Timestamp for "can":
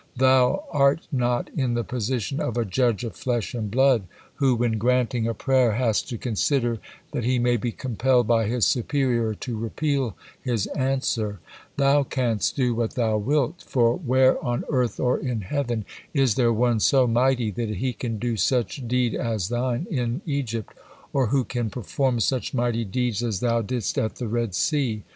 17.93-18.17, 21.43-21.69